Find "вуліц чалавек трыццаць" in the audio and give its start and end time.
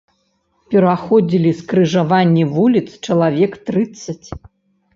2.55-4.27